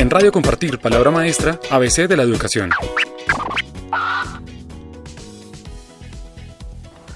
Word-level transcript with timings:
En 0.00 0.08
Radio 0.08 0.32
Compartir, 0.32 0.78
palabra 0.78 1.10
maestra, 1.10 1.60
ABC 1.70 2.08
de 2.08 2.16
la 2.16 2.22
educación. 2.22 2.70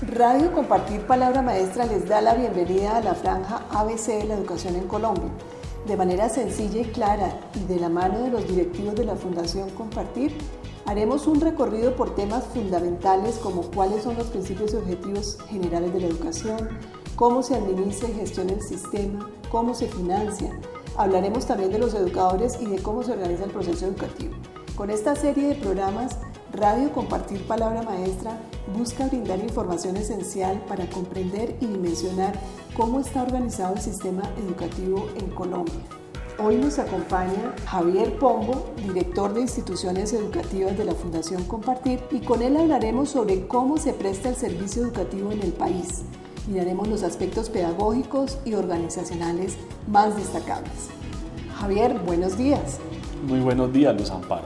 Radio 0.02 0.52
Compartir 0.52 1.00
Palabra 1.06 1.40
Maestra 1.40 1.86
les 1.86 2.06
da 2.06 2.20
la 2.20 2.34
bienvenida 2.34 2.98
a 2.98 3.00
la 3.00 3.14
franja 3.14 3.64
ABC 3.70 4.18
de 4.18 4.24
la 4.24 4.34
educación 4.34 4.76
en 4.76 4.86
Colombia. 4.86 5.30
De 5.86 5.96
manera 5.96 6.28
sencilla 6.28 6.82
y 6.82 6.84
clara 6.84 7.34
y 7.54 7.64
de 7.64 7.80
la 7.80 7.88
mano 7.88 8.22
de 8.22 8.28
los 8.28 8.46
directivos 8.46 8.94
de 8.96 9.06
la 9.06 9.16
Fundación 9.16 9.70
Compartir, 9.70 10.36
haremos 10.84 11.26
un 11.26 11.40
recorrido 11.40 11.96
por 11.96 12.14
temas 12.14 12.44
fundamentales 12.52 13.36
como 13.36 13.62
cuáles 13.62 14.02
son 14.02 14.18
los 14.18 14.26
principios 14.26 14.74
y 14.74 14.76
objetivos 14.76 15.38
generales 15.48 15.90
de 15.94 16.00
la 16.00 16.08
educación, 16.08 16.68
cómo 17.16 17.42
se 17.42 17.54
administra 17.54 18.10
y 18.10 18.12
gestiona 18.12 18.52
el 18.52 18.60
sistema, 18.60 19.30
cómo 19.50 19.72
se 19.72 19.88
financia. 19.88 20.50
Hablaremos 20.96 21.44
también 21.46 21.72
de 21.72 21.80
los 21.80 21.92
educadores 21.94 22.58
y 22.60 22.66
de 22.66 22.80
cómo 22.80 23.02
se 23.02 23.12
organiza 23.12 23.44
el 23.44 23.50
proceso 23.50 23.86
educativo. 23.86 24.34
Con 24.76 24.90
esta 24.90 25.16
serie 25.16 25.48
de 25.48 25.54
programas, 25.56 26.18
Radio 26.52 26.92
Compartir 26.92 27.44
Palabra 27.48 27.82
Maestra 27.82 28.38
busca 28.78 29.08
brindar 29.08 29.40
información 29.40 29.96
esencial 29.96 30.62
para 30.68 30.88
comprender 30.88 31.56
y 31.60 31.66
dimensionar 31.66 32.38
cómo 32.76 33.00
está 33.00 33.24
organizado 33.24 33.74
el 33.74 33.80
sistema 33.80 34.22
educativo 34.36 35.08
en 35.16 35.30
Colombia. 35.30 35.74
Hoy 36.38 36.56
nos 36.56 36.78
acompaña 36.78 37.54
Javier 37.66 38.16
Pombo, 38.18 38.66
director 38.86 39.34
de 39.34 39.40
instituciones 39.40 40.12
educativas 40.12 40.78
de 40.78 40.84
la 40.84 40.94
Fundación 40.94 41.42
Compartir, 41.44 42.00
y 42.12 42.20
con 42.20 42.40
él 42.40 42.56
hablaremos 42.56 43.10
sobre 43.10 43.48
cómo 43.48 43.78
se 43.78 43.94
presta 43.94 44.28
el 44.28 44.36
servicio 44.36 44.82
educativo 44.82 45.32
en 45.32 45.42
el 45.42 45.52
país 45.52 46.04
miraremos 46.46 46.88
los 46.88 47.02
aspectos 47.02 47.48
pedagógicos 47.48 48.38
y 48.44 48.54
organizacionales 48.54 49.56
más 49.86 50.16
destacables. 50.16 50.88
Javier, 51.58 51.98
buenos 52.00 52.36
días. 52.36 52.78
Muy 53.26 53.40
buenos 53.40 53.72
días, 53.72 53.96
Luz 53.96 54.10
Amparo. 54.10 54.44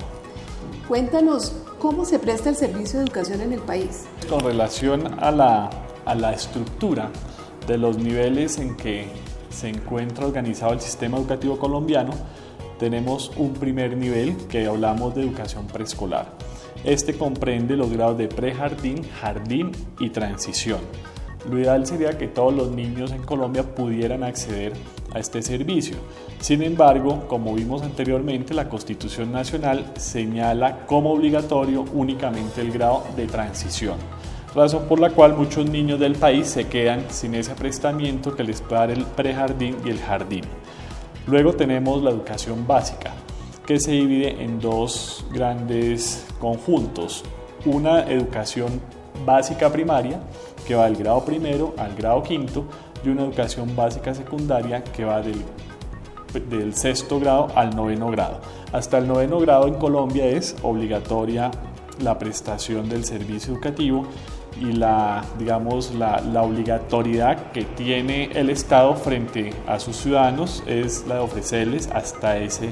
Cuéntanos 0.86 1.52
cómo 1.78 2.04
se 2.04 2.18
presta 2.18 2.48
el 2.50 2.56
servicio 2.56 2.98
de 2.98 3.06
educación 3.06 3.40
en 3.40 3.52
el 3.52 3.60
país. 3.60 4.06
Con 4.28 4.40
relación 4.40 5.22
a 5.22 5.30
la, 5.30 5.70
a 6.04 6.14
la 6.14 6.32
estructura 6.32 7.10
de 7.66 7.78
los 7.78 7.98
niveles 7.98 8.58
en 8.58 8.76
que 8.76 9.06
se 9.50 9.68
encuentra 9.68 10.26
organizado 10.26 10.72
el 10.72 10.80
sistema 10.80 11.18
educativo 11.18 11.58
colombiano, 11.58 12.12
tenemos 12.78 13.32
un 13.36 13.54
primer 13.54 13.96
nivel 13.96 14.36
que 14.48 14.66
hablamos 14.66 15.14
de 15.14 15.22
educación 15.22 15.66
preescolar. 15.66 16.32
Este 16.84 17.14
comprende 17.14 17.76
los 17.76 17.90
grados 17.90 18.16
de 18.18 18.28
prejardín, 18.28 19.02
jardín 19.20 19.72
y 19.98 20.10
transición. 20.10 20.78
Lo 21.46 21.58
ideal 21.58 21.86
sería 21.86 22.18
que 22.18 22.26
todos 22.26 22.52
los 22.52 22.70
niños 22.70 23.12
en 23.12 23.22
Colombia 23.22 23.62
pudieran 23.62 24.22
acceder 24.24 24.72
a 25.12 25.18
este 25.18 25.40
servicio. 25.40 25.96
Sin 26.40 26.62
embargo, 26.62 27.26
como 27.28 27.54
vimos 27.54 27.82
anteriormente, 27.82 28.54
la 28.54 28.68
Constitución 28.68 29.32
Nacional 29.32 29.92
señala 29.96 30.86
como 30.86 31.12
obligatorio 31.12 31.84
únicamente 31.94 32.60
el 32.60 32.72
grado 32.72 33.04
de 33.16 33.26
transición, 33.26 33.96
razón 34.54 34.86
por 34.88 35.00
la 35.00 35.10
cual 35.10 35.36
muchos 35.36 35.68
niños 35.70 36.00
del 36.00 36.16
país 36.16 36.48
se 36.48 36.66
quedan 36.66 37.04
sin 37.08 37.34
ese 37.34 37.54
prestamiento 37.54 38.34
que 38.34 38.44
les 38.44 38.60
puede 38.60 38.80
dar 38.80 38.90
el 38.90 39.04
prejardín 39.04 39.76
y 39.84 39.90
el 39.90 40.00
jardín. 40.00 40.44
Luego 41.26 41.52
tenemos 41.52 42.02
la 42.02 42.10
educación 42.10 42.66
básica, 42.66 43.12
que 43.64 43.78
se 43.78 43.92
divide 43.92 44.42
en 44.42 44.60
dos 44.60 45.24
grandes 45.32 46.26
conjuntos. 46.38 47.22
Una 47.64 48.10
educación 48.10 48.80
básica 49.24 49.70
primaria, 49.70 50.20
que 50.66 50.74
va 50.74 50.84
del 50.84 50.96
grado 50.96 51.24
primero 51.24 51.74
al 51.78 51.94
grado 51.94 52.22
quinto, 52.22 52.64
y 53.04 53.08
una 53.08 53.22
educación 53.22 53.74
básica 53.76 54.14
secundaria 54.14 54.82
que 54.82 55.04
va 55.04 55.20
del, 55.20 55.42
del 56.48 56.74
sexto 56.74 57.20
grado 57.20 57.48
al 57.54 57.74
noveno 57.74 58.10
grado. 58.10 58.40
Hasta 58.72 58.98
el 58.98 59.06
noveno 59.06 59.38
grado 59.40 59.66
en 59.66 59.74
Colombia 59.74 60.26
es 60.26 60.56
obligatoria 60.62 61.50
la 62.02 62.18
prestación 62.18 62.88
del 62.88 63.04
servicio 63.04 63.54
educativo 63.54 64.04
y 64.60 64.72
la, 64.72 65.24
digamos, 65.38 65.94
la, 65.94 66.20
la, 66.20 66.42
obligatoriedad 66.42 67.52
que 67.52 67.62
tiene 67.62 68.30
el 68.34 68.50
Estado 68.50 68.94
frente 68.94 69.52
a 69.66 69.78
sus 69.78 69.96
ciudadanos 69.96 70.62
es 70.66 71.06
la 71.06 71.16
de 71.16 71.20
ofrecerles 71.20 71.88
hasta 71.92 72.38
ese 72.38 72.70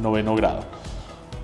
noveno 0.00 0.34
grado. 0.36 0.60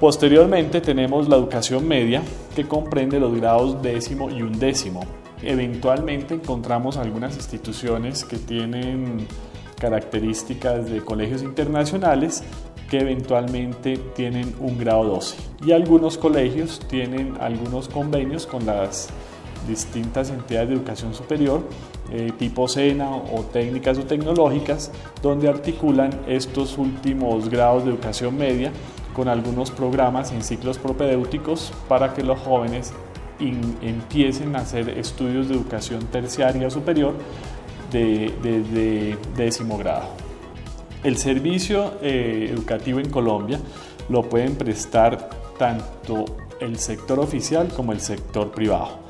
Posteriormente 0.03 0.81
tenemos 0.81 1.29
la 1.29 1.37
educación 1.37 1.87
media 1.87 2.23
que 2.57 2.67
comprende 2.67 3.21
los 3.21 3.37
grados 3.37 3.81
décimo 3.83 4.31
y 4.31 4.43
undécimo. 4.43 5.03
Eventualmente 5.41 6.35
encontramos 6.35 6.97
algunas 6.97 7.37
instituciones 7.37 8.25
que 8.25 8.37
tienen 8.37 9.29
características 9.79 10.91
de 10.91 11.05
colegios 11.05 11.45
internacionales 11.45 12.43
que 12.91 12.99
eventualmente 12.99 13.97
tienen 14.17 14.53
un 14.59 14.77
grado 14.77 15.05
12 15.05 15.37
y 15.65 15.71
algunos 15.71 16.19
colegios 16.19 16.81
tienen 16.89 17.37
algunos 17.39 17.89
convenios 17.89 18.45
con 18.45 18.67
las 18.67 19.09
distintas 19.69 20.31
entidades 20.31 20.71
de 20.71 20.75
educación 20.75 21.15
superior 21.15 21.63
eh, 22.11 22.33
tipo 22.37 22.67
SENA 22.67 23.09
o 23.09 23.45
técnicas 23.53 23.99
o 23.99 24.03
tecnológicas 24.03 24.91
donde 25.23 25.49
articulan 25.49 26.11
estos 26.27 26.77
últimos 26.77 27.49
grados 27.49 27.85
de 27.85 27.91
educación 27.91 28.37
media 28.37 28.73
con 29.13 29.29
algunos 29.29 29.71
programas 29.71 30.33
en 30.33 30.43
ciclos 30.43 30.79
propedéuticos 30.79 31.73
para 31.89 32.15
que 32.15 32.23
los 32.23 32.39
jóvenes 32.41 32.93
empiecen 33.39 34.55
a 34.57 34.61
hacer 34.61 34.89
estudios 34.91 35.49
de 35.49 35.55
educación 35.55 36.07
terciaria 36.07 36.71
superior 36.71 37.15
de, 37.91 39.17
décimo 39.37 39.77
grado. 39.79 40.05
El 41.03 41.17
servicio 41.17 41.95
eh, 42.01 42.49
educativo 42.53 43.01
en 43.01 43.11
Colombia 43.11 43.59
lo 44.09 44.23
pueden 44.23 44.55
prestar 44.55 45.29
tanto 45.59 46.25
el 46.61 46.79
sector 46.79 47.19
oficial 47.19 47.69
como 47.75 47.93
el 47.93 48.01
sector 48.01 48.53
privado. 48.53 49.01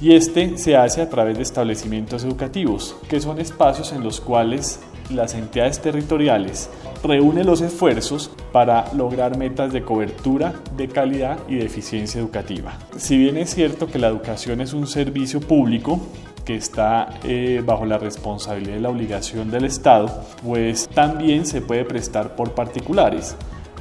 Y 0.00 0.14
este 0.14 0.58
se 0.58 0.76
hace 0.76 1.02
a 1.02 1.08
través 1.08 1.36
de 1.36 1.42
establecimientos 1.42 2.24
educativos, 2.24 2.96
que 3.08 3.20
son 3.20 3.40
espacios 3.40 3.92
en 3.92 4.02
los 4.02 4.20
cuales 4.20 4.80
las 5.10 5.34
entidades 5.34 5.80
territoriales 5.80 6.70
reúnen 7.04 7.46
los 7.46 7.60
esfuerzos 7.60 8.30
para 8.50 8.92
lograr 8.94 9.36
metas 9.36 9.72
de 9.72 9.82
cobertura, 9.82 10.54
de 10.76 10.88
calidad 10.88 11.38
y 11.48 11.56
de 11.56 11.66
eficiencia 11.66 12.20
educativa. 12.20 12.78
Si 12.96 13.16
bien 13.16 13.36
es 13.36 13.54
cierto 13.54 13.86
que 13.86 13.98
la 13.98 14.08
educación 14.08 14.60
es 14.60 14.72
un 14.72 14.86
servicio 14.86 15.40
público, 15.40 16.00
que 16.44 16.56
está 16.56 17.20
eh, 17.24 17.62
bajo 17.64 17.86
la 17.86 17.98
responsabilidad 17.98 18.76
y 18.76 18.80
la 18.80 18.90
obligación 18.90 19.50
del 19.50 19.64
Estado, 19.64 20.24
pues 20.42 20.88
también 20.88 21.46
se 21.46 21.62
puede 21.62 21.84
prestar 21.84 22.36
por 22.36 22.52
particulares, 22.52 23.36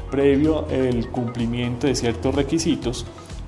previo 0.09 0.67
el 0.69 1.09
cumplimiento 1.09 1.87
de 1.87 1.95
ciertos 1.95 2.35
requisitos, 2.35 3.05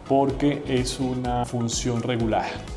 porque 0.07 0.63
es 0.67 0.99
una 0.99 1.45
función 1.45 2.01
regular. 2.01 2.74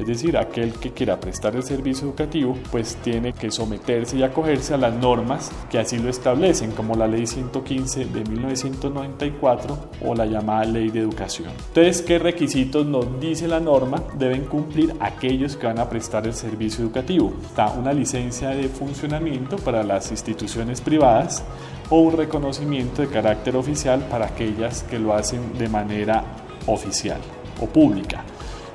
Es 0.00 0.06
decir, 0.06 0.38
aquel 0.38 0.72
que 0.72 0.92
quiera 0.92 1.20
prestar 1.20 1.54
el 1.56 1.62
servicio 1.62 2.08
educativo 2.08 2.56
pues 2.70 2.96
tiene 3.02 3.34
que 3.34 3.50
someterse 3.50 4.16
y 4.16 4.22
acogerse 4.22 4.72
a 4.72 4.78
las 4.78 4.94
normas 4.94 5.50
que 5.70 5.78
así 5.78 5.98
lo 5.98 6.08
establecen, 6.08 6.70
como 6.70 6.94
la 6.94 7.06
Ley 7.06 7.26
115 7.26 8.06
de 8.06 8.24
1994 8.24 9.78
o 10.06 10.14
la 10.14 10.24
llamada 10.24 10.64
Ley 10.64 10.88
de 10.88 11.00
Educación. 11.00 11.50
Entonces, 11.68 12.00
¿qué 12.00 12.18
requisitos 12.18 12.86
nos 12.86 13.20
dice 13.20 13.46
la 13.46 13.60
norma? 13.60 14.02
Deben 14.18 14.46
cumplir 14.46 14.94
aquellos 15.00 15.58
que 15.58 15.66
van 15.66 15.78
a 15.78 15.90
prestar 15.90 16.26
el 16.26 16.32
servicio 16.32 16.82
educativo. 16.82 17.34
Está 17.42 17.70
una 17.72 17.92
licencia 17.92 18.48
de 18.48 18.70
funcionamiento 18.70 19.58
para 19.58 19.82
las 19.82 20.10
instituciones 20.10 20.80
privadas 20.80 21.44
o 21.90 22.00
un 22.00 22.16
reconocimiento 22.16 23.02
de 23.02 23.08
carácter 23.08 23.54
oficial 23.54 24.00
para 24.10 24.28
aquellas 24.28 24.82
que 24.82 24.98
lo 24.98 25.12
hacen 25.12 25.58
de 25.58 25.68
manera 25.68 26.24
oficial 26.66 27.20
o 27.60 27.66
pública 27.66 28.24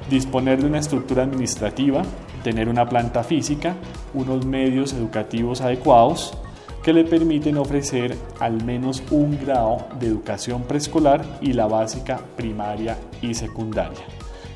disponer 0.09 0.61
de 0.61 0.67
una 0.67 0.79
estructura 0.79 1.23
administrativa, 1.23 2.03
tener 2.43 2.69
una 2.69 2.87
planta 2.87 3.23
física, 3.23 3.75
unos 4.13 4.45
medios 4.45 4.93
educativos 4.93 5.61
adecuados 5.61 6.37
que 6.83 6.93
le 6.93 7.03
permiten 7.03 7.57
ofrecer 7.57 8.15
al 8.39 8.63
menos 8.63 9.01
un 9.09 9.39
grado 9.43 9.87
de 9.99 10.07
educación 10.07 10.63
preescolar 10.63 11.25
y 11.41 11.53
la 11.53 11.65
básica 11.65 12.19
primaria 12.35 12.97
y 13.23 13.33
secundaria. 13.33 14.05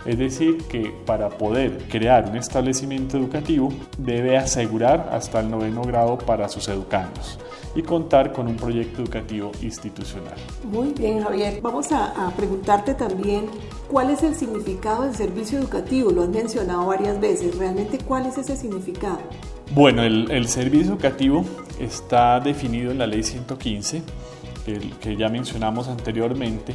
Es 0.06 0.18
decir, 0.18 0.57
que 0.69 0.94
para 1.06 1.30
poder 1.30 1.78
crear 1.90 2.30
un 2.30 2.38
establecimiento 2.38 3.18
educativo 3.18 3.72
debe 3.98 4.38
asegurar 4.38 5.10
hasta 5.12 5.42
el 5.42 5.51
noveno 5.51 5.81
grado 5.81 6.18
para 6.18 6.48
sus 6.48 6.68
educandos 6.69 7.38
y 7.75 7.84
contar 7.84 8.31
con 8.31 8.48
un 8.48 8.56
proyecto 8.56 9.01
educativo 9.01 9.51
institucional. 9.62 10.36
Muy 10.63 10.94
bien, 10.94 11.22
Javier. 11.22 11.60
Vamos 11.62 11.92
a, 11.92 12.31
preguntarte 12.36 12.94
también 12.94 13.46
cuál 13.88 14.10
es 14.10 14.24
el 14.24 14.36
significado 14.36 15.04
del 15.04 15.16
servicio 15.16 15.60
educativo. 15.60 16.12
Lo 16.12 16.24
has 16.24 16.30
mencionado 16.30 16.86
varias 16.86 17.19
veces. 17.19 17.57
¿Realmente 17.57 17.98
cuál 18.00 18.25
es 18.25 18.38
ese 18.38 18.56
significado? 18.56 19.19
Bueno, 19.75 20.01
el, 20.01 20.31
el 20.31 20.48
servicio 20.48 20.94
educativo 20.94 21.46
está 21.80 22.40
definido 22.40 22.92
en 22.92 22.98
la 22.98 23.07
ley 23.07 23.24
115, 23.24 24.01
que, 24.66 24.80
que 25.00 25.16
ya 25.16 25.30
mencionamos 25.30 25.88
anteriormente, 25.88 26.74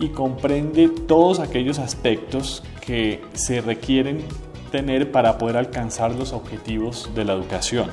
y 0.00 0.08
comprende 0.08 0.88
todos 0.88 1.38
aquellos 1.38 1.78
aspectos 1.78 2.64
que 2.84 3.22
se 3.34 3.60
requieren 3.60 4.24
tener 4.72 5.12
para 5.12 5.38
poder 5.38 5.56
alcanzar 5.56 6.14
los 6.14 6.32
objetivos 6.32 7.10
de 7.14 7.24
la 7.24 7.34
educación. 7.34 7.90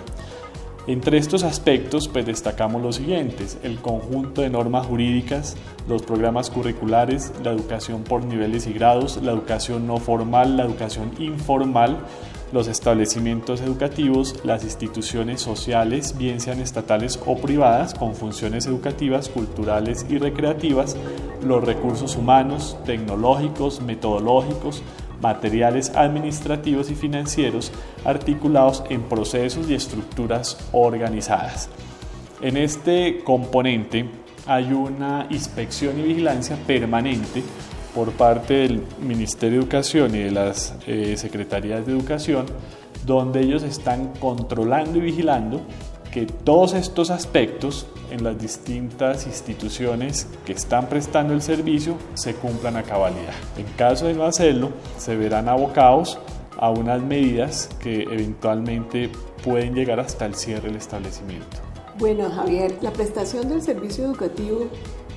Entre 0.87 1.17
estos 1.17 1.43
aspectos, 1.43 2.07
pues 2.07 2.25
destacamos 2.25 2.81
los 2.81 2.95
siguientes, 2.95 3.57
el 3.61 3.79
conjunto 3.79 4.41
de 4.41 4.49
normas 4.49 4.85
jurídicas, 4.85 5.57
los 5.89 6.01
programas 6.01 6.49
curriculares, 6.49 7.33
la 7.43 7.51
educación 7.51 8.05
por 8.05 8.23
niveles 8.23 8.67
y 8.67 8.73
grados, 8.73 9.21
la 9.21 9.33
educación 9.33 9.85
no 9.85 9.97
formal, 9.97 10.55
la 10.55 10.63
educación 10.63 11.11
informal, 11.19 11.97
los 12.51 12.67
establecimientos 12.67 13.61
educativos, 13.61 14.35
las 14.43 14.63
instituciones 14.63 15.41
sociales, 15.41 16.17
bien 16.17 16.39
sean 16.39 16.59
estatales 16.59 17.19
o 17.25 17.37
privadas, 17.37 17.93
con 17.93 18.15
funciones 18.15 18.65
educativas, 18.65 19.29
culturales 19.29 20.05
y 20.09 20.17
recreativas, 20.17 20.95
los 21.43 21.63
recursos 21.63 22.15
humanos, 22.15 22.77
tecnológicos, 22.85 23.81
metodológicos, 23.81 24.81
materiales 25.21 25.91
administrativos 25.95 26.91
y 26.91 26.95
financieros 26.95 27.71
articulados 28.05 28.83
en 28.89 29.01
procesos 29.03 29.69
y 29.69 29.73
estructuras 29.73 30.57
organizadas. 30.71 31.69
En 32.41 32.55
este 32.55 33.23
componente 33.23 34.05
hay 34.45 34.71
una 34.71 35.27
inspección 35.29 35.99
y 35.99 36.03
vigilancia 36.03 36.55
permanente 36.67 37.43
por 37.93 38.11
parte 38.11 38.53
del 38.55 38.83
Ministerio 38.99 39.59
de 39.59 39.63
Educación 39.65 40.15
y 40.15 40.19
de 40.19 40.31
las 40.31 40.75
eh, 40.87 41.15
Secretarías 41.17 41.85
de 41.85 41.93
Educación, 41.93 42.45
donde 43.05 43.41
ellos 43.41 43.63
están 43.63 44.13
controlando 44.19 44.97
y 44.97 45.01
vigilando 45.01 45.61
que 46.11 46.25
todos 46.25 46.73
estos 46.73 47.09
aspectos 47.09 47.87
en 48.11 48.23
las 48.23 48.39
distintas 48.39 49.27
instituciones 49.27 50.27
que 50.45 50.53
están 50.53 50.87
prestando 50.87 51.33
el 51.33 51.41
servicio 51.41 51.97
se 52.13 52.33
cumplan 52.33 52.77
a 52.77 52.83
cabalidad. 52.83 53.33
En 53.57 53.65
caso 53.77 54.07
de 54.07 54.13
no 54.13 54.23
hacerlo, 54.23 54.71
se 54.97 55.15
verán 55.15 55.49
abocados 55.49 56.17
a 56.57 56.69
unas 56.69 57.01
medidas 57.01 57.69
que 57.81 58.03
eventualmente 58.03 59.11
pueden 59.43 59.75
llegar 59.75 59.99
hasta 59.99 60.25
el 60.25 60.35
cierre 60.35 60.69
del 60.69 60.77
establecimiento. 60.77 61.57
Bueno, 61.99 62.29
Javier, 62.29 62.75
la 62.81 62.91
prestación 62.91 63.49
del 63.49 63.61
servicio 63.61 64.05
educativo 64.05 64.67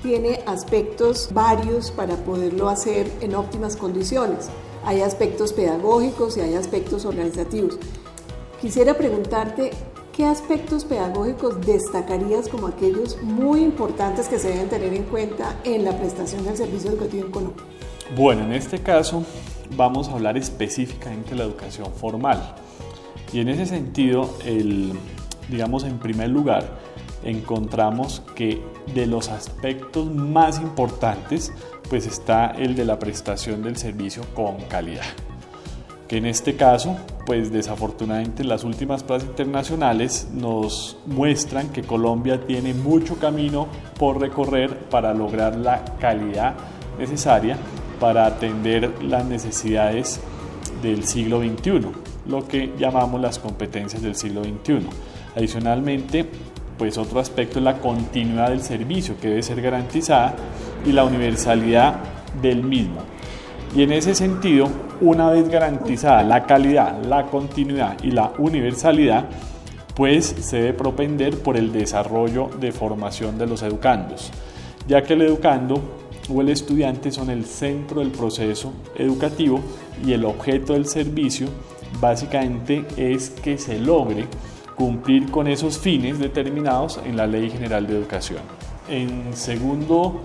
tiene 0.02 0.41
aspectos 0.47 1.31
varios 1.32 1.91
para 1.91 2.17
poderlo 2.17 2.69
hacer 2.69 3.11
en 3.20 3.35
óptimas 3.35 3.76
condiciones. 3.76 4.49
Hay 4.85 5.02
aspectos 5.02 5.52
pedagógicos 5.52 6.37
y 6.37 6.41
hay 6.41 6.55
aspectos 6.55 7.05
organizativos. 7.05 7.79
Quisiera 8.61 8.94
preguntarte, 8.94 9.70
¿qué 10.14 10.25
aspectos 10.25 10.85
pedagógicos 10.85 11.61
destacarías 11.61 12.49
como 12.49 12.67
aquellos 12.67 13.23
muy 13.23 13.61
importantes 13.61 14.29
que 14.29 14.38
se 14.38 14.49
deben 14.49 14.69
tener 14.69 14.94
en 14.94 15.05
cuenta 15.05 15.56
en 15.64 15.85
la 15.85 15.99
prestación 15.99 16.44
del 16.44 16.56
servicio 16.56 16.91
educativo 16.91 17.26
en 17.26 17.32
Colombia? 17.32 17.64
Bueno, 18.17 18.44
en 18.44 18.52
este 18.52 18.81
caso 18.81 19.23
vamos 19.76 20.08
a 20.08 20.12
hablar 20.12 20.37
específicamente 20.37 21.31
de 21.31 21.37
la 21.37 21.44
educación 21.44 21.93
formal. 21.93 22.56
Y 23.32 23.41
en 23.41 23.49
ese 23.49 23.67
sentido, 23.67 24.29
digamos 25.49 25.85
en 25.85 25.99
primer 25.99 26.31
lugar, 26.31 26.81
encontramos 27.23 28.23
que 28.35 28.63
de 28.95 29.07
los 29.07 29.29
aspectos 29.29 30.11
más 30.13 30.61
importantes 30.61 31.53
pues 31.89 32.07
está 32.07 32.47
el 32.47 32.75
de 32.75 32.85
la 32.85 32.99
prestación 32.99 33.63
del 33.63 33.77
servicio 33.77 34.23
con 34.35 34.57
calidad 34.69 35.05
que 36.09 36.17
en 36.17 36.27
este 36.27 36.57
caso 36.57 36.97
pues 37.27 37.53
desafortunadamente 37.53 38.43
las 38.43 38.65
últimas 38.65 39.05
pruebas 39.05 39.27
internacionales 39.27 40.29
nos 40.33 40.97
muestran 41.07 41.69
que 41.69 41.83
Colombia 41.83 42.45
tiene 42.47 42.75
mucho 42.75 43.17
camino 43.17 43.69
por 43.99 44.21
recorrer 44.21 44.77
para 44.89 45.15
lograr 45.15 45.57
la 45.57 45.85
calidad 46.01 46.55
necesaria 46.99 47.57
para 48.01 48.27
atender 48.27 49.05
las 49.05 49.25
necesidades 49.27 50.21
del 50.83 51.05
siglo 51.05 51.41
XXI, 51.41 51.83
lo 52.27 52.49
que 52.49 52.73
llamamos 52.79 53.21
las 53.21 53.39
competencias 53.39 54.03
del 54.03 54.17
siglo 54.17 54.43
XXI. 54.43 54.87
Adicionalmente, 55.37 56.27
pues 56.81 56.97
otro 56.97 57.21
aspecto 57.21 57.59
es 57.59 57.65
la 57.67 57.77
continuidad 57.77 58.49
del 58.49 58.62
servicio 58.62 59.15
que 59.21 59.29
debe 59.29 59.43
ser 59.43 59.61
garantizada 59.61 60.35
y 60.87 60.93
la 60.93 61.05
universalidad 61.05 61.97
del 62.41 62.65
mismo. 62.65 63.03
Y 63.77 63.82
en 63.82 63.93
ese 63.93 64.15
sentido, 64.15 64.67
una 65.03 65.29
vez 65.29 65.47
garantizada 65.50 66.23
la 66.23 66.47
calidad, 66.47 67.05
la 67.05 67.27
continuidad 67.27 68.03
y 68.03 68.12
la 68.12 68.32
universalidad, 68.38 69.27
pues 69.94 70.25
se 70.25 70.56
debe 70.56 70.73
propender 70.73 71.43
por 71.43 71.59
el 71.59 71.71
desarrollo 71.71 72.49
de 72.59 72.73
formación 72.73 73.37
de 73.37 73.47
los 73.47 73.62
educandos, 73.62 74.31
ya 74.88 75.03
que 75.03 75.12
el 75.12 75.21
educando 75.21 75.83
o 76.35 76.41
el 76.41 76.49
estudiante 76.49 77.12
son 77.12 77.29
el 77.29 77.44
centro 77.44 78.00
del 78.00 78.11
proceso 78.11 78.73
educativo 78.97 79.61
y 80.03 80.15
el 80.15 80.25
objeto 80.25 80.73
del 80.73 80.87
servicio 80.87 81.49
básicamente 82.00 82.87
es 82.97 83.29
que 83.29 83.59
se 83.59 83.79
logre 83.79 84.25
cumplir 84.81 85.31
con 85.31 85.47
esos 85.47 85.79
fines 85.79 86.19
determinados 86.19 86.99
en 87.05 87.15
la 87.15 87.27
Ley 87.27 87.50
General 87.50 87.87
de 87.87 87.99
Educación. 87.99 88.41
En 88.88 89.37
segundo 89.37 90.23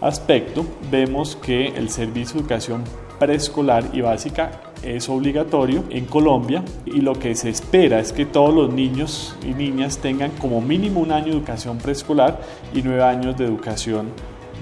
aspecto, 0.00 0.64
vemos 0.90 1.36
que 1.36 1.66
el 1.66 1.90
servicio 1.90 2.36
de 2.36 2.40
educación 2.40 2.84
preescolar 3.18 3.84
y 3.92 4.00
básica 4.00 4.62
es 4.82 5.10
obligatorio 5.10 5.84
en 5.90 6.06
Colombia 6.06 6.64
y 6.86 7.02
lo 7.02 7.12
que 7.18 7.34
se 7.34 7.50
espera 7.50 8.00
es 8.00 8.14
que 8.14 8.24
todos 8.24 8.54
los 8.54 8.72
niños 8.72 9.36
y 9.46 9.52
niñas 9.52 9.98
tengan 9.98 10.30
como 10.40 10.62
mínimo 10.62 11.00
un 11.00 11.12
año 11.12 11.26
de 11.26 11.32
educación 11.32 11.76
preescolar 11.76 12.40
y 12.72 12.80
nueve 12.80 13.02
años 13.02 13.36
de 13.36 13.44
educación 13.44 14.08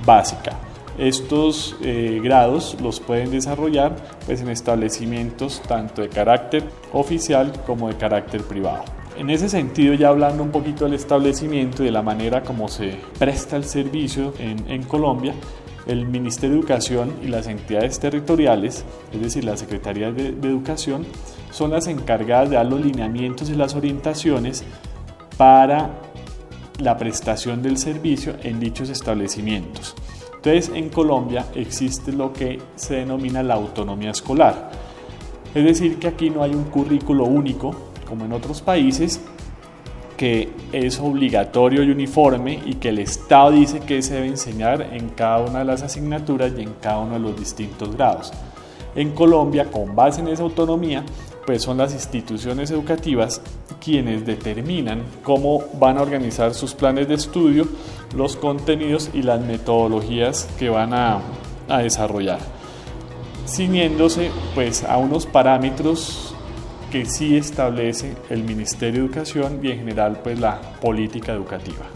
básica. 0.04 0.58
Estos 0.98 1.76
eh, 1.82 2.20
grados 2.20 2.76
los 2.82 2.98
pueden 2.98 3.30
desarrollar 3.30 3.94
pues, 4.26 4.40
en 4.40 4.48
establecimientos 4.48 5.62
tanto 5.62 6.02
de 6.02 6.08
carácter 6.08 6.64
oficial 6.92 7.52
como 7.64 7.86
de 7.86 7.94
carácter 7.94 8.42
privado. 8.42 8.82
En 9.20 9.28
ese 9.28 9.50
sentido, 9.50 9.92
ya 9.92 10.08
hablando 10.08 10.42
un 10.42 10.50
poquito 10.50 10.86
del 10.86 10.94
establecimiento 10.94 11.82
y 11.82 11.86
de 11.86 11.92
la 11.92 12.00
manera 12.00 12.42
como 12.42 12.68
se 12.68 12.96
presta 13.18 13.58
el 13.58 13.64
servicio 13.64 14.32
en, 14.38 14.82
Colombia, 14.84 15.34
el 15.86 16.06
Ministerio 16.06 16.54
de 16.54 16.60
Educación 16.60 17.12
y 17.22 17.26
las 17.26 17.46
entidades 17.46 18.00
territoriales, 18.00 18.82
es 19.12 19.20
decir, 19.20 19.44
las 19.44 19.60
Secretarías 19.60 20.16
de, 20.16 20.32
de, 20.32 20.48
Educación, 20.48 21.04
son 21.50 21.72
las 21.72 21.86
encargadas 21.86 22.48
de 22.48 22.56
dar 22.56 22.64
los 22.64 22.80
lineamientos 22.80 23.50
y 23.50 23.56
las 23.56 23.74
orientaciones 23.74 24.64
para 25.36 25.90
la 26.78 26.96
prestación 26.96 27.60
del 27.60 27.76
servicio 27.76 28.36
en 28.42 28.58
dichos 28.58 28.88
establecimientos. 28.88 29.96
Entonces, 30.36 30.70
en 30.74 30.88
Colombia 30.88 31.44
existe 31.54 32.10
lo 32.10 32.32
que 32.32 32.58
se 32.74 32.94
denomina 32.94 33.42
la 33.42 33.52
autonomía 33.52 34.12
escolar. 34.12 34.70
Es 35.54 35.62
decir, 35.62 35.98
que 35.98 36.08
aquí 36.08 36.30
no 36.30 36.42
hay 36.42 36.54
un 36.54 36.64
currículo 36.64 37.24
único 37.24 37.89
como 38.10 38.26
en 38.26 38.32
otros 38.32 38.60
países, 38.60 39.20
que 40.18 40.52
es 40.72 41.00
obligatorio 41.00 41.82
y 41.82 41.90
uniforme 41.90 42.60
y 42.66 42.74
que 42.74 42.90
el 42.90 42.98
Estado 42.98 43.52
dice 43.52 43.80
que 43.80 44.02
se 44.02 44.16
debe 44.16 44.26
enseñar 44.26 44.82
en 44.92 45.08
cada 45.08 45.38
una 45.38 45.60
de 45.60 45.64
las 45.64 45.82
asignaturas 45.82 46.52
y 46.58 46.60
en 46.60 46.74
cada 46.78 46.98
uno 46.98 47.14
de 47.14 47.20
los 47.20 47.38
distintos 47.38 47.96
grados. 47.96 48.30
En 48.94 49.12
Colombia, 49.12 49.70
con 49.70 49.96
base 49.96 50.20
en 50.20 50.28
esa 50.28 50.42
autonomía, 50.42 51.06
pues 51.46 51.62
son 51.62 51.78
las 51.78 51.94
instituciones 51.94 52.70
educativas 52.70 53.40
quienes 53.80 54.26
determinan 54.26 55.04
cómo 55.22 55.62
van 55.78 55.96
a 55.96 56.02
organizar 56.02 56.52
sus 56.52 56.74
planes 56.74 57.08
de 57.08 57.14
estudio, 57.14 57.66
los 58.14 58.36
contenidos 58.36 59.10
y 59.14 59.22
las 59.22 59.40
metodologías 59.40 60.48
que 60.58 60.68
van 60.68 60.92
a, 60.92 61.20
a 61.68 61.78
desarrollar, 61.78 62.40
ciñéndose 63.46 64.30
pues 64.54 64.84
a 64.84 64.98
unos 64.98 65.24
parámetros 65.24 66.34
que 66.90 67.06
sí 67.06 67.36
establece 67.36 68.14
el 68.28 68.42
Ministerio 68.42 69.02
de 69.02 69.06
Educación 69.06 69.60
y 69.62 69.70
en 69.70 69.78
general 69.78 70.20
pues 70.22 70.38
la 70.38 70.60
política 70.80 71.32
educativa. 71.32 71.86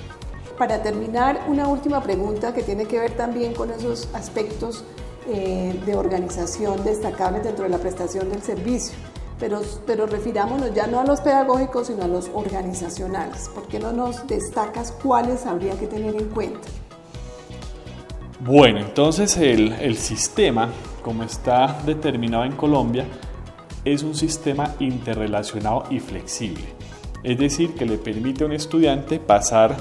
Para 0.57 0.83
terminar, 0.83 1.41
una 1.49 1.67
última 1.67 2.01
pregunta 2.01 2.55
que 2.55 2.63
tiene 2.63 2.87
que 2.87 3.01
ver 3.01 3.13
también 3.13 3.55
con 3.55 3.71
esos 3.71 4.09
aspectos 4.15 4.85
eh, 5.27 5.75
de 5.85 5.97
organización 5.97 6.85
destacables 6.85 7.43
dentro 7.43 7.65
de 7.65 7.71
la 7.71 7.79
prestación 7.79 8.31
del 8.31 8.43
servicio. 8.43 8.95
Pero, 9.41 9.63
pero 9.85 10.07
refirámonos 10.07 10.73
ya 10.73 10.87
no 10.87 11.01
a 11.01 11.05
los 11.05 11.21
pedagógicos, 11.21 11.89
sino 11.89 12.05
a 12.05 12.09
los 12.09 12.31
organizacionales. 12.33 13.49
¿Por 13.49 13.67
qué 13.67 13.81
no 13.81 13.93
nos 13.93 14.25
destacas 14.29 14.93
cuáles 14.93 15.45
habría 15.45 15.77
que 15.77 15.89
tener 15.89 16.15
en 16.15 16.29
cuenta? 16.29 16.69
Bueno, 18.41 18.79
entonces 18.79 19.37
el, 19.37 19.73
el 19.73 19.97
sistema, 19.97 20.69
como 21.03 21.25
está 21.25 21.81
determinado 21.85 22.45
en 22.45 22.53
Colombia, 22.53 23.07
es 23.85 24.03
un 24.03 24.15
sistema 24.15 24.75
interrelacionado 24.79 25.85
y 25.91 26.01
flexible, 26.01 26.65
es 27.23 27.39
decir, 27.39 27.75
que 27.75 27.87
le 27.87 27.99
permite 27.99 28.45
a 28.45 28.47
un 28.47 28.53
estudiante 28.53 29.19
pasar 29.19 29.77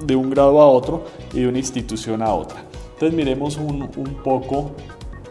de 0.00 0.16
un 0.16 0.30
grado 0.30 0.60
a 0.60 0.66
otro 0.66 1.06
y 1.32 1.40
de 1.40 1.48
una 1.48 1.58
institución 1.58 2.22
a 2.22 2.32
otra. 2.32 2.64
Entonces 2.94 3.16
miremos 3.16 3.56
un, 3.56 3.90
un 3.96 4.14
poco 4.22 4.72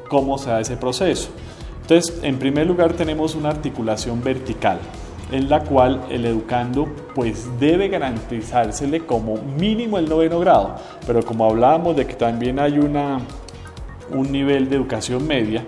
cómo 0.10 0.38
se 0.38 0.50
da 0.50 0.60
ese 0.60 0.78
proceso. 0.78 1.30
Entonces, 1.82 2.20
en 2.24 2.40
primer 2.40 2.66
lugar 2.66 2.94
tenemos 2.94 3.36
una 3.36 3.50
articulación 3.50 4.24
vertical, 4.24 4.80
en 5.32 5.50
la 5.50 5.62
cual 5.62 6.06
el 6.10 6.26
educando 6.26 6.88
pues 7.14 7.48
debe 7.60 7.90
garantizársele 7.90 9.06
como 9.06 9.36
mínimo 9.36 9.98
el 9.98 10.10
noveno 10.10 10.40
grado, 10.40 10.76
pero 11.06 11.24
como 11.24 11.46
hablábamos 11.46 11.96
de 11.96 12.08
que 12.08 12.16
también 12.16 12.60
hay 12.60 12.80
una, 12.80 13.20
un 14.12 14.32
nivel 14.32 14.70
de 14.70 14.78
educación 14.78 15.28
media, 15.28 15.64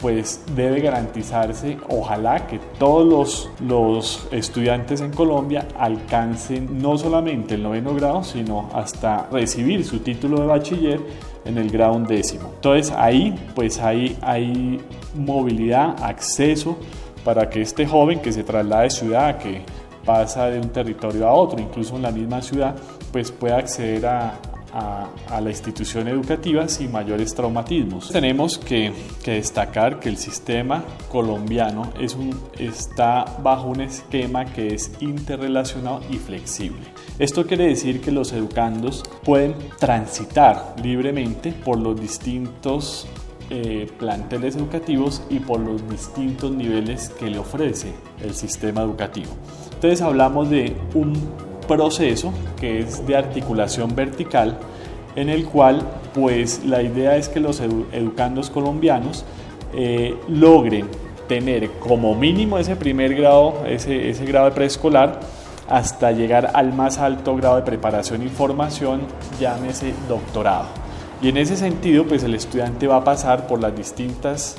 pues 0.00 0.42
debe 0.54 0.80
garantizarse, 0.80 1.76
ojalá 1.88 2.46
que 2.46 2.58
todos 2.78 3.06
los, 3.06 3.50
los 3.60 4.28
estudiantes 4.32 5.02
en 5.02 5.12
Colombia 5.12 5.68
alcancen 5.78 6.80
no 6.80 6.96
solamente 6.96 7.54
el 7.54 7.62
noveno 7.62 7.94
grado, 7.94 8.24
sino 8.24 8.70
hasta 8.72 9.28
recibir 9.30 9.84
su 9.84 9.98
título 9.98 10.40
de 10.40 10.46
bachiller 10.46 11.00
en 11.44 11.58
el 11.58 11.70
grado 11.70 11.94
undécimo. 11.94 12.50
Entonces 12.54 12.94
ahí 12.96 13.38
pues 13.54 13.78
hay, 13.78 14.16
hay 14.22 14.80
movilidad, 15.14 16.02
acceso 16.02 16.78
para 17.24 17.50
que 17.50 17.60
este 17.60 17.86
joven 17.86 18.20
que 18.20 18.32
se 18.32 18.42
traslada 18.42 18.82
de 18.82 18.90
ciudad, 18.90 19.36
que 19.36 19.62
pasa 20.04 20.46
de 20.46 20.58
un 20.58 20.70
territorio 20.70 21.28
a 21.28 21.32
otro, 21.32 21.60
incluso 21.60 21.96
en 21.96 22.02
la 22.02 22.10
misma 22.10 22.40
ciudad, 22.40 22.74
pues 23.12 23.30
pueda 23.30 23.58
acceder 23.58 24.06
a, 24.06 24.32
a, 24.72 25.40
la 25.40 25.50
institución 25.50 26.08
educativa 26.08 26.68
sin 26.68 26.92
mayores 26.92 27.34
traumatismos. 27.34 28.10
Tenemos 28.10 28.58
que, 28.58 28.92
destacar 29.24 30.00
que 30.00 30.08
el 30.08 30.16
sistema 30.16 30.84
colombiano 31.08 31.92
está 32.58 33.24
bajo 33.42 33.68
un 33.68 33.80
esquema 33.80 34.44
que 34.44 34.74
es 34.74 34.92
interrelacionado 35.00 36.00
y 36.10 36.16
flexible. 36.16 36.80
Esto 37.18 37.46
quiere 37.46 37.66
decir 37.66 38.00
que 38.00 38.10
los 38.10 38.32
educandos 38.32 39.04
pueden 39.24 39.54
transitar 39.78 40.74
libremente 40.82 41.52
por 41.52 41.78
los 41.78 42.00
distintos 42.00 43.06
eh, 43.50 43.90
planteles 43.98 44.56
educativos 44.56 45.22
y 45.28 45.40
por 45.40 45.60
los 45.60 45.88
distintos 45.88 46.52
niveles 46.52 47.08
que 47.10 47.28
le 47.28 47.38
ofrece 47.38 47.92
el 48.22 48.34
sistema 48.34 48.82
educativo. 48.82 49.32
Entonces 49.74 50.02
hablamos 50.02 50.50
de 50.50 50.76
un 50.94 51.14
proceso 51.70 52.32
que 52.58 52.80
es 52.80 53.06
de 53.06 53.16
articulación 53.16 53.94
vertical 53.94 54.58
en 55.14 55.28
el 55.28 55.44
cual 55.46 55.82
pues 56.12 56.64
la 56.64 56.82
idea 56.82 57.16
es 57.16 57.28
que 57.28 57.38
los 57.38 57.60
educandos 57.60 58.50
colombianos 58.50 59.24
eh, 59.72 60.16
logren 60.28 60.88
tener 61.28 61.70
como 61.78 62.16
mínimo 62.16 62.58
ese 62.58 62.74
primer 62.74 63.14
grado, 63.14 63.64
ese, 63.66 64.10
ese 64.10 64.24
grado 64.24 64.46
de 64.46 64.52
preescolar, 64.52 65.20
hasta 65.68 66.10
llegar 66.10 66.50
al 66.54 66.72
más 66.72 66.98
alto 66.98 67.36
grado 67.36 67.56
de 67.56 67.62
preparación 67.62 68.26
y 68.26 68.28
formación, 68.28 69.02
llámese 69.38 69.94
doctorado. 70.08 70.66
Y 71.22 71.28
en 71.28 71.36
ese 71.36 71.56
sentido, 71.56 72.04
pues 72.04 72.24
el 72.24 72.34
estudiante 72.34 72.88
va 72.88 72.96
a 72.96 73.04
pasar 73.04 73.46
por 73.46 73.60
las 73.60 73.76
distintas 73.76 74.56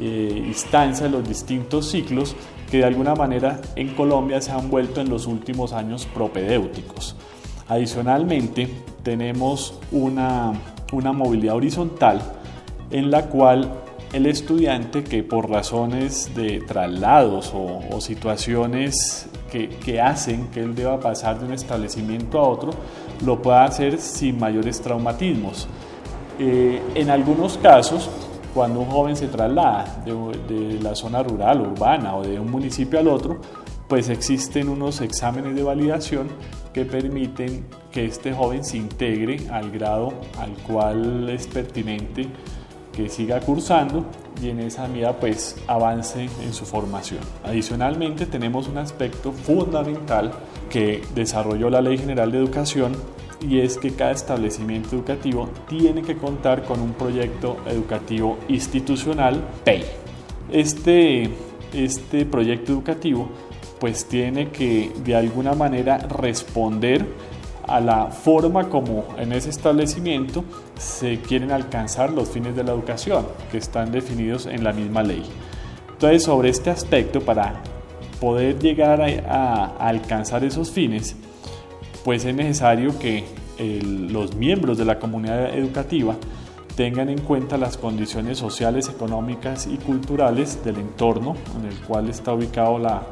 eh, 0.00 0.44
instancias, 0.46 1.10
los 1.10 1.28
distintos 1.28 1.90
ciclos 1.90 2.34
que 2.70 2.78
de 2.78 2.84
alguna 2.84 3.14
manera 3.14 3.60
en 3.76 3.94
Colombia 3.94 4.40
se 4.40 4.52
han 4.52 4.70
vuelto 4.70 5.00
en 5.00 5.08
los 5.08 5.26
últimos 5.26 5.72
años 5.72 6.06
propedéuticos. 6.06 7.16
Adicionalmente, 7.68 8.68
tenemos 9.02 9.74
una, 9.92 10.52
movilidad 10.92 11.56
horizontal 11.56 12.20
en 12.90 13.10
la 13.10 13.26
cual 13.26 13.70
el 14.12 14.24
estudiante 14.24 15.04
que 15.04 15.22
por 15.22 15.50
razones 15.50 16.34
de 16.34 16.60
traslados 16.60 17.52
o, 17.54 18.00
situaciones 18.00 19.28
que, 19.50 20.00
hacen 20.00 20.48
que 20.48 20.60
él 20.60 20.74
deba 20.74 20.98
pasar 20.98 21.38
de 21.38 21.46
un 21.46 21.52
establecimiento 21.52 22.38
a 22.38 22.48
otro, 22.48 22.70
lo 23.24 23.42
pueda 23.42 23.64
hacer 23.64 23.98
sin 23.98 24.38
mayores 24.38 24.80
traumatismos. 24.80 25.68
Eh, 26.38 26.80
en 26.94 27.10
algunos 27.10 27.58
casos, 27.58 28.08
cuando 28.58 28.80
un 28.80 28.86
joven 28.86 29.14
se 29.14 29.28
traslada 29.28 30.02
de, 30.04 30.80
la 30.82 30.92
zona 30.96 31.22
rural, 31.22 31.60
urbana 31.60 32.16
o 32.16 32.24
de 32.24 32.40
un 32.40 32.50
municipio 32.50 32.98
al 32.98 33.06
otro, 33.06 33.38
pues 33.86 34.08
existen 34.08 34.68
unos 34.68 35.00
exámenes 35.00 35.54
de 35.54 35.62
validación 35.62 36.26
que 36.72 36.84
permiten 36.84 37.66
que 37.92 38.06
este 38.06 38.32
joven 38.32 38.64
se 38.64 38.76
integre 38.76 39.48
al 39.52 39.70
grado 39.70 40.12
al 40.40 40.54
cual 40.66 41.28
es 41.28 41.46
pertinente 41.46 42.26
que 42.92 43.08
siga 43.08 43.38
cursando 43.38 44.04
y 44.42 44.48
en 44.48 44.58
esa 44.58 44.88
medida 44.88 45.12
pues 45.20 45.54
avance 45.68 46.28
en 46.42 46.52
su 46.52 46.64
formación. 46.64 47.20
Adicionalmente 47.44 48.26
tenemos 48.26 48.66
un 48.66 48.78
aspecto 48.78 49.30
fundamental 49.30 50.32
que 50.68 51.00
desarrolló 51.14 51.70
la 51.70 51.80
Ley 51.80 51.96
General 51.96 52.32
de 52.32 52.38
Educación 52.38 52.96
y 53.40 53.60
es 53.60 53.76
que 53.78 53.92
cada 53.92 54.12
establecimiento 54.12 54.96
educativo 54.96 55.48
tiene 55.68 56.02
que 56.02 56.16
contar 56.16 56.64
con 56.64 56.80
un 56.80 56.92
proyecto 56.92 57.58
educativo 57.66 58.38
institucional 58.48 59.42
PEI. 59.64 59.84
Este, 60.50 61.30
este 61.72 62.26
proyecto 62.26 62.72
educativo 62.72 63.28
pues 63.78 64.06
tiene 64.06 64.48
que 64.48 64.90
de 65.04 65.14
alguna 65.14 65.54
manera 65.54 65.98
responder 65.98 67.06
a 67.66 67.80
la 67.80 68.06
forma 68.06 68.70
como 68.70 69.04
en 69.18 69.32
ese 69.32 69.50
establecimiento 69.50 70.42
se 70.76 71.20
quieren 71.20 71.52
alcanzar 71.52 72.10
los 72.10 72.28
fines 72.28 72.56
de 72.56 72.64
la 72.64 72.72
educación 72.72 73.26
que 73.52 73.58
están 73.58 73.92
definidos 73.92 74.46
en 74.46 74.64
la 74.64 74.72
misma 74.72 75.02
ley. 75.02 75.22
Entonces 75.90 76.24
sobre 76.24 76.48
este 76.48 76.70
aspecto 76.70 77.20
para 77.20 77.62
poder 78.20 78.58
llegar 78.58 79.00
a 79.28 79.76
alcanzar 79.78 80.44
esos 80.44 80.70
fines 80.70 81.14
es 82.12 82.24
necesario 82.24 82.98
que 82.98 83.24
los 83.82 84.36
miembros 84.36 84.78
de 84.78 84.84
la 84.84 84.98
comunidad 84.98 85.56
educativa 85.56 86.16
tengan 86.76 87.08
en 87.08 87.18
cuenta 87.18 87.58
las 87.58 87.76
condiciones 87.76 88.38
sociales, 88.38 88.88
económicas 88.88 89.66
y 89.66 89.78
culturales 89.78 90.64
del 90.64 90.76
entorno 90.76 91.34
en 91.58 91.66
el 91.66 91.76
cual 91.80 92.08
está 92.08 92.32
ubicado 92.32 92.78
la, 92.78 93.02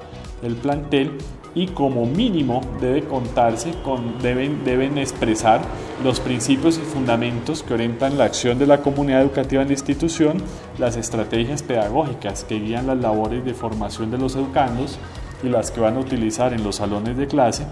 el 0.43 0.55
plantel 0.55 1.19
y 1.57 1.69
como 1.69 2.05
mínimo 2.05 2.61
debe 2.81 3.03
contarse 3.03 3.73
con, 3.83 4.19
deben, 4.21 4.63
deben 4.65 4.99
expresar 4.99 5.63
los 6.05 6.21
principios 6.21 6.79
y 6.79 6.83
fundamentos 6.83 7.63
que 7.63 7.75
orientan 7.75 8.19
la 8.19 8.25
acción 8.25 8.59
de 8.59 8.67
la 8.67 8.83
comunidad 8.83 9.23
educativa 9.23 9.63
en 9.63 9.69
la 9.69 9.75
institución, 9.75 10.37
las 10.79 10.97
estrategias 10.97 11.63
pedagógicas 11.63 12.45
que 12.45 12.61
guían 12.61 12.87
las 12.87 12.99
labores 12.99 13.45
de 13.45 13.55
formación 13.55 14.11
de 14.11 14.19
los 14.19 14.37
educandos 14.37 14.99
y 15.43 15.49
las 15.49 15.71
que 15.71 15.81
van 15.81 15.97
a 15.97 16.01
utilizar 16.01 16.53
en 16.53 16.63
los 16.63 16.77
salones 16.77 17.17
de 17.17 17.27
clase, 17.27 17.67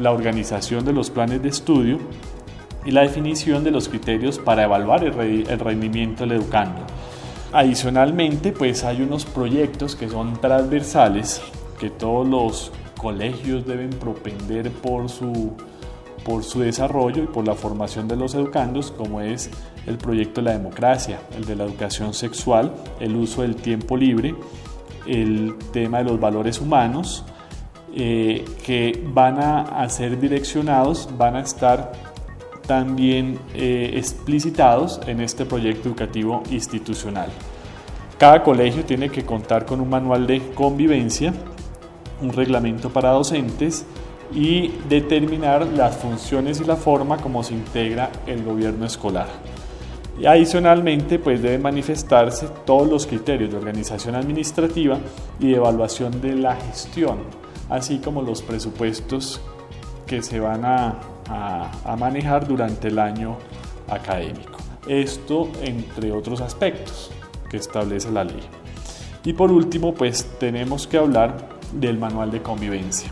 la 0.00 0.12
organización 0.12 0.84
de 0.84 0.92
los 0.92 1.10
planes 1.10 1.42
de 1.42 1.48
estudio 1.48 1.98
y 2.84 2.90
la 2.90 3.02
definición 3.02 3.62
de 3.62 3.70
los 3.70 3.88
criterios 3.88 4.38
para 4.38 4.64
evaluar 4.64 5.04
el, 5.04 5.58
rendimiento 5.58 6.24
del 6.24 6.40
educando. 6.40 6.80
Adicionalmente, 7.52 8.52
pues 8.52 8.84
hay 8.84 9.02
unos 9.02 9.24
proyectos 9.24 9.96
que 9.96 10.08
son 10.08 10.40
transversales 10.40 11.42
que 11.78 11.90
todos 11.90 12.26
los 12.26 12.72
colegios 12.96 13.66
deben 13.66 13.90
propender 13.90 14.70
por 14.70 15.08
su, 15.08 15.52
por 16.24 16.44
su 16.44 16.60
desarrollo 16.60 17.24
y 17.24 17.26
por 17.26 17.46
la 17.46 17.54
formación 17.54 18.08
de 18.08 18.16
los 18.16 18.34
educandos, 18.34 18.92
como 18.92 19.20
es 19.20 19.50
el 19.86 19.98
proyecto 19.98 20.40
de 20.40 20.46
la 20.46 20.52
democracia, 20.52 21.20
el 21.36 21.44
de 21.44 21.56
la 21.56 21.64
educación 21.64 22.14
sexual, 22.14 22.72
el 23.00 23.16
uso 23.16 23.42
del 23.42 23.56
tiempo 23.56 23.96
libre, 23.96 24.34
el 25.06 25.56
tema 25.72 25.98
de 25.98 26.04
los 26.04 26.20
valores 26.20 26.60
humanos, 26.60 27.24
eh, 27.94 28.44
que 28.64 29.02
van 29.12 29.38
a, 29.38 29.88
ser 29.88 30.18
direccionados, 30.20 31.08
van 31.16 31.36
a 31.36 31.40
estar 31.40 31.92
también 32.66 33.38
eh, 33.54 33.92
explicitados 33.94 35.00
en 35.06 35.20
este 35.20 35.44
proyecto 35.44 35.88
educativo 35.88 36.42
institucional. 36.50 37.30
Cada 38.18 38.42
colegio 38.42 38.84
tiene 38.84 39.08
que 39.08 39.24
contar 39.24 39.64
con 39.64 39.80
un 39.80 39.88
manual 39.88 40.26
de 40.26 40.40
convivencia, 40.54 41.32
un 42.20 42.32
reglamento 42.32 42.90
para 42.90 43.10
docentes 43.10 43.84
y 44.32 44.68
determinar 44.88 45.66
las 45.66 45.96
funciones 45.96 46.60
y 46.60 46.64
la 46.64 46.76
forma 46.76 47.16
como 47.16 47.42
se 47.42 47.54
integra 47.54 48.10
el 48.26 48.44
gobierno 48.44 48.86
escolar. 48.86 49.26
Y 50.20 50.26
adicionalmente, 50.26 51.18
pues 51.18 51.40
deben 51.40 51.62
manifestarse 51.62 52.46
todos 52.66 52.88
los 52.88 53.06
criterios 53.06 53.50
de 53.50 53.56
organización 53.56 54.14
administrativa 54.14 54.98
y 55.38 55.48
de 55.48 55.56
evaluación 55.56 56.20
de 56.20 56.34
la 56.34 56.56
gestión, 56.56 57.18
así 57.70 57.98
como 57.98 58.22
los 58.22 58.42
presupuestos 58.42 59.40
que 60.06 60.22
se 60.22 60.40
van 60.40 60.64
a, 60.64 61.00
a 61.84 61.96
manejar 61.96 62.46
durante 62.46 62.88
el 62.88 62.98
año 62.98 63.36
académico. 63.88 64.58
Esto 64.86 65.50
entre 65.62 66.12
otros 66.12 66.40
aspectos 66.40 67.10
que 67.48 67.56
establece 67.56 68.10
la 68.10 68.24
ley. 68.24 68.42
Y 69.24 69.32
por 69.34 69.50
último, 69.50 69.94
pues 69.94 70.24
tenemos 70.38 70.86
que 70.86 70.98
hablar 70.98 71.48
del 71.72 71.98
manual 71.98 72.30
de 72.30 72.42
convivencia. 72.42 73.10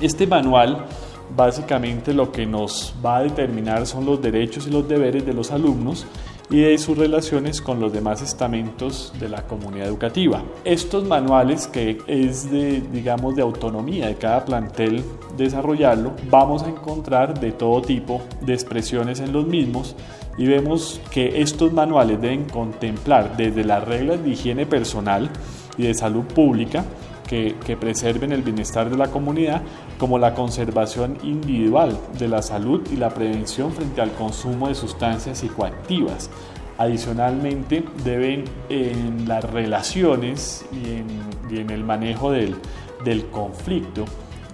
Este 0.00 0.26
manual 0.26 0.86
básicamente 1.34 2.14
lo 2.14 2.30
que 2.30 2.46
nos 2.46 2.94
va 3.04 3.16
a 3.16 3.22
determinar 3.22 3.86
son 3.86 4.04
los 4.06 4.20
derechos 4.22 4.66
y 4.66 4.70
los 4.70 4.88
deberes 4.88 5.24
de 5.26 5.32
los 5.32 5.50
alumnos 5.50 6.06
y 6.50 6.60
de 6.60 6.78
sus 6.78 6.96
relaciones 6.96 7.60
con 7.60 7.80
los 7.80 7.92
demás 7.92 8.22
estamentos 8.22 9.12
de 9.18 9.28
la 9.28 9.42
comunidad 9.46 9.88
educativa. 9.88 10.42
Estos 10.64 11.04
manuales, 11.04 11.66
que 11.66 11.98
es 12.06 12.50
de, 12.50 12.80
digamos, 12.92 13.34
de 13.34 13.42
autonomía 13.42 14.06
de 14.06 14.14
cada 14.16 14.44
plantel 14.44 15.02
desarrollarlo, 15.36 16.12
vamos 16.30 16.62
a 16.62 16.68
encontrar 16.68 17.38
de 17.40 17.52
todo 17.52 17.82
tipo 17.82 18.22
de 18.42 18.54
expresiones 18.54 19.20
en 19.20 19.32
los 19.32 19.46
mismos 19.46 19.96
y 20.38 20.46
vemos 20.46 21.00
que 21.10 21.40
estos 21.40 21.72
manuales 21.72 22.20
deben 22.20 22.44
contemplar 22.44 23.36
desde 23.36 23.64
las 23.64 23.82
reglas 23.84 24.22
de 24.22 24.30
higiene 24.30 24.66
personal 24.66 25.30
y 25.78 25.84
de 25.84 25.94
salud 25.94 26.24
pública, 26.24 26.84
que, 27.26 27.76
preserven 27.78 28.32
el 28.32 28.42
bienestar 28.42 28.88
de 28.90 28.96
la 28.96 29.08
comunidad, 29.08 29.62
como 29.98 30.18
la 30.18 30.34
conservación 30.34 31.18
individual 31.22 31.98
de 32.18 32.28
la 32.28 32.42
salud 32.42 32.82
y 32.92 32.96
la 32.96 33.10
prevención 33.10 33.72
frente 33.72 34.00
al 34.00 34.12
consumo 34.12 34.68
de 34.68 34.74
sustancias 34.74 35.38
psicoactivas. 35.38 36.30
Adicionalmente, 36.78 37.84
deben 38.04 38.44
en 38.68 39.26
las 39.26 39.44
relaciones 39.44 40.64
y 40.72 41.56
en, 41.56 41.70
el 41.70 41.84
manejo 41.84 42.30
del, 42.30 42.56
del 43.04 43.26
conflicto 43.26 44.04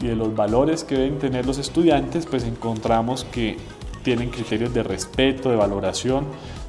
y 0.01 0.07
de 0.07 0.17
los 0.17 0.35
valores 0.35 0.85
que 0.85 0.97
deben 0.97 1.19
tener 1.19 1.47
los 1.47 1.59
estudiantes, 1.59 2.27
pues 2.27 2.45
encontramos 2.45 3.25
que 3.25 3.57
tienen 4.03 4.31
criterios 4.31 4.75
de 4.75 4.83
respeto, 4.83 5.51
de 5.51 5.57
valoración, 5.57 6.27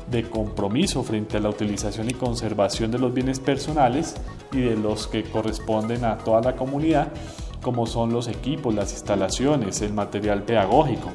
de 0.10 0.24
compromiso 0.24 1.04
frente 1.04 1.38
a 1.38 1.40
la 1.40 1.50
utilización 1.50 2.10
y 2.10 2.14
conservación 2.14 2.92
de 2.92 3.00
los 3.00 3.14
bienes 3.14 3.40
personales 3.40 4.16
y 4.52 4.62
de 4.62 4.76
los 4.76 5.08
que 5.08 5.24
corresponden 5.24 6.06
a 6.06 6.18
toda 6.18 6.42
la 6.42 6.56
comunidad, 6.56 7.12
como 7.62 7.86
son 7.86 8.12
los 8.12 8.28
equipos, 8.28 8.74
las 8.76 8.92
instalaciones, 8.92 9.82
el 9.82 9.94
material 9.94 10.44
pedagógico, 10.44 11.10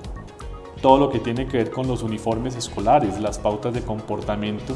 todo 0.81 0.99
lo 0.99 1.11
que 1.11 1.19
tiene 1.19 1.47
que 1.47 1.59
ver 1.59 1.71
con 1.71 1.87
los 1.87 2.03
uniformes 2.03 2.57
escolares, 2.57 3.21
las 3.21 3.39
pautas 3.39 3.75
de 3.75 3.83
comportamiento 3.83 4.75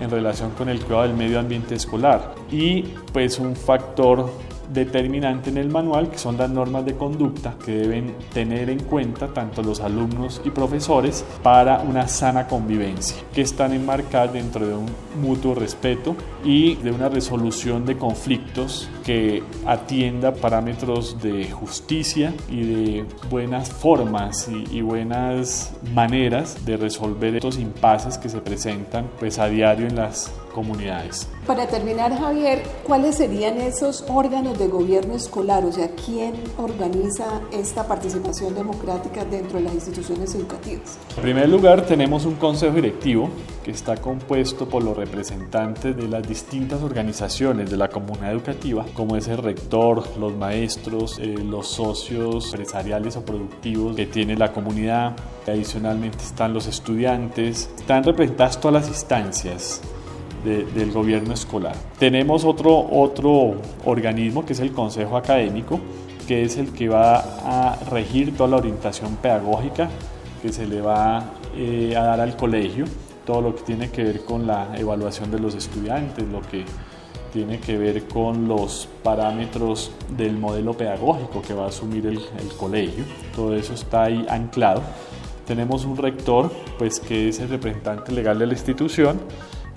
en 0.00 0.10
relación 0.10 0.50
con 0.50 0.68
el 0.68 0.80
cuidado 0.80 1.04
del 1.04 1.16
medio 1.16 1.38
ambiente 1.38 1.74
escolar. 1.74 2.34
Y 2.50 2.82
pues 3.12 3.38
un 3.38 3.56
factor 3.56 4.30
determinante 4.72 5.50
en 5.50 5.58
el 5.58 5.68
manual, 5.68 6.10
que 6.10 6.18
son 6.18 6.36
las 6.36 6.50
normas 6.50 6.84
de 6.84 6.94
conducta 6.94 7.54
que 7.64 7.72
deben 7.72 8.14
tener 8.32 8.70
en 8.70 8.80
cuenta 8.80 9.28
tanto 9.28 9.62
los 9.62 9.80
alumnos 9.80 10.40
y 10.44 10.50
profesores 10.50 11.24
para 11.42 11.80
una 11.80 12.08
sana 12.08 12.46
convivencia, 12.46 13.16
que 13.34 13.42
están 13.42 13.72
enmarcadas 13.72 14.32
dentro 14.32 14.66
de 14.66 14.74
un 14.74 14.86
mutuo 15.20 15.54
respeto 15.54 16.16
y 16.44 16.76
de 16.76 16.90
una 16.90 17.08
resolución 17.08 17.84
de 17.86 17.96
conflictos 17.96 18.88
que 19.04 19.42
atienda 19.66 20.34
parámetros 20.34 21.20
de 21.22 21.50
justicia 21.50 22.34
y 22.50 22.62
de 22.62 23.04
buenas 23.30 23.70
formas 23.70 24.48
y, 24.48 24.80
buenas 24.86 25.74
maneras 25.94 26.64
de 26.64 26.76
resolver 26.76 27.34
estos 27.34 27.58
impases 27.58 28.18
que 28.18 28.28
se 28.28 28.38
presentan 28.38 29.08
pues 29.18 29.38
a 29.38 29.48
diario 29.48 29.86
en 29.86 29.96
las 29.96 30.32
comunidades. 30.56 31.28
Para 31.46 31.66
terminar, 31.66 32.18
Javier, 32.18 32.62
¿cuáles 32.82 33.16
serían 33.16 33.58
esos 33.58 34.04
órganos 34.08 34.58
de 34.58 34.68
gobierno 34.68 35.14
escolar? 35.14 35.66
O 35.66 35.70
sea, 35.70 35.90
¿quién 35.90 36.32
organiza 36.56 37.42
esta 37.52 37.86
participación 37.86 38.54
democrática 38.54 39.26
dentro 39.26 39.58
de 39.58 39.64
las 39.64 39.74
instituciones 39.74 40.34
educativas? 40.34 40.98
En 41.16 41.22
primer 41.22 41.48
lugar, 41.50 41.84
tenemos 41.84 42.24
un 42.24 42.36
consejo 42.36 42.74
directivo 42.74 43.28
que 43.62 43.70
está 43.70 43.96
compuesto 43.96 44.66
por 44.66 44.82
los 44.82 44.96
representantes 44.96 45.94
de 45.94 46.08
las 46.08 46.26
distintas 46.26 46.82
organizaciones 46.82 47.70
de 47.70 47.76
la 47.76 47.88
comunidad 47.88 48.32
educativa, 48.32 48.86
como 48.94 49.14
es 49.16 49.28
el 49.28 49.38
rector, 49.38 50.16
los 50.18 50.34
maestros, 50.34 51.18
eh, 51.18 51.34
los 51.36 51.68
socios 51.68 52.46
empresariales 52.54 53.16
o 53.16 53.24
productivos 53.24 53.94
que 53.94 54.06
tiene 54.06 54.36
la 54.36 54.52
comunidad. 54.52 55.16
Adicionalmente 55.46 56.18
están 56.18 56.54
los 56.54 56.66
estudiantes, 56.66 57.68
están 57.76 58.04
representadas 58.04 58.58
todas 58.58 58.82
las 58.82 58.88
instancias 58.88 59.82
del 60.46 60.92
gobierno 60.92 61.34
escolar. 61.34 61.74
Tenemos 61.98 62.44
otro, 62.44 62.78
otro 62.90 63.56
organismo 63.84 64.46
que 64.46 64.52
es 64.52 64.60
el 64.60 64.72
Consejo 64.72 65.16
Académico, 65.16 65.80
que 66.26 66.44
es 66.44 66.56
el 66.56 66.72
que 66.72 66.88
va 66.88 67.16
a 67.18 67.76
regir 67.90 68.36
toda 68.36 68.50
la 68.50 68.56
orientación 68.56 69.16
pedagógica 69.16 69.88
que 70.42 70.52
se 70.52 70.66
le 70.66 70.80
va 70.80 71.32
eh, 71.56 71.94
a 71.96 72.02
dar 72.02 72.20
al 72.20 72.36
colegio, 72.36 72.84
todo 73.24 73.40
lo 73.40 73.54
que 73.54 73.62
tiene 73.62 73.90
que 73.90 74.04
ver 74.04 74.24
con 74.24 74.46
la 74.46 74.68
evaluación 74.76 75.30
de 75.30 75.38
los 75.38 75.54
estudiantes, 75.54 76.24
lo 76.28 76.40
que 76.42 76.64
tiene 77.32 77.58
que 77.58 77.76
ver 77.76 78.06
con 78.06 78.48
los 78.48 78.88
parámetros 79.02 79.90
del 80.16 80.36
modelo 80.36 80.74
pedagógico 80.74 81.42
que 81.42 81.52
va 81.52 81.64
a 81.64 81.68
asumir 81.68 82.06
el, 82.06 82.20
el 82.38 82.48
colegio, 82.56 83.04
todo 83.34 83.54
eso 83.54 83.74
está 83.74 84.04
ahí 84.04 84.24
anclado. 84.28 84.82
Tenemos 85.46 85.84
un 85.84 85.96
rector, 85.96 86.50
pues 86.78 86.98
que 86.98 87.28
es 87.28 87.38
el 87.40 87.48
representante 87.48 88.10
legal 88.12 88.38
de 88.38 88.46
la 88.46 88.52
institución, 88.52 89.20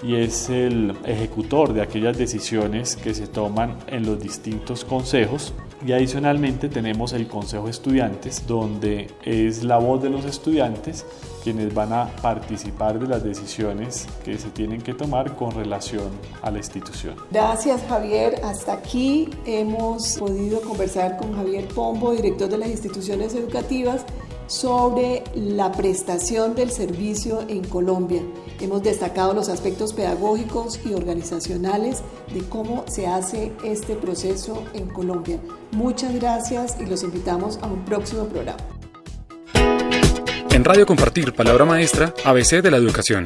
y 0.01 0.15
es 0.15 0.49
el 0.49 0.95
ejecutor 1.05 1.73
de 1.73 1.81
aquellas 1.81 2.17
decisiones 2.17 2.95
que 2.95 3.13
se 3.13 3.27
toman 3.27 3.77
en 3.87 4.05
los 4.05 4.19
distintos 4.19 4.85
consejos. 4.85 5.53
Y 5.85 5.93
adicionalmente 5.93 6.67
tenemos 6.67 7.13
el 7.13 7.27
Consejo 7.27 7.69
Estudiantes, 7.69 8.45
donde 8.45 9.07
es 9.23 9.63
la 9.63 9.77
voz 9.77 10.03
de 10.03 10.09
los 10.09 10.25
estudiantes 10.25 11.05
quienes 11.41 11.73
van 11.73 11.93
a 11.93 12.07
participar 12.21 12.99
de 12.99 13.07
las 13.07 13.23
decisiones 13.23 14.05
que 14.25 14.37
se 14.37 14.49
tienen 14.49 14.81
que 14.81 14.93
tomar 14.93 15.37
con 15.37 15.51
relación 15.51 16.09
a 16.41 16.51
la 16.51 16.57
institución. 16.57 17.15
Gracias 17.31 17.81
Javier. 17.87 18.41
Hasta 18.43 18.73
aquí 18.73 19.29
hemos 19.45 20.17
podido 20.17 20.61
conversar 20.61 21.15
con 21.17 21.33
Javier 21.33 21.67
Pombo, 21.69 22.11
director 22.11 22.49
de 22.49 22.57
las 22.57 22.69
instituciones 22.69 23.33
educativas 23.35 24.05
sobre 24.49 25.23
la 25.35 25.71
prestación 25.71 26.55
del 26.55 26.71
servicio 26.71 27.45
en 27.47 27.63
Colombia. 27.63 28.21
Hemos 28.59 28.83
destacado 28.83 29.33
los 29.33 29.47
aspectos 29.47 29.93
pedagógicos 29.93 30.79
y 30.85 30.93
organizacionales 30.93 32.01
de 32.33 32.41
cómo 32.49 32.83
se 32.87 33.07
hace 33.07 33.53
este 33.63 33.95
proceso 33.95 34.63
en 34.73 34.87
Colombia. 34.87 35.39
Muchas 35.71 36.13
gracias 36.15 36.77
y 36.81 36.87
los 36.87 37.03
invitamos 37.03 37.59
a 37.61 37.67
un 37.67 37.85
próximo 37.85 38.25
programa. 38.25 38.59
En 40.51 40.65
Radio 40.65 40.85
Compartir, 40.85 41.33
Palabra 41.33 41.63
Maestra, 41.63 42.13
ABC 42.25 42.61
de 42.61 42.71
la 42.71 42.77
Educación. 42.77 43.25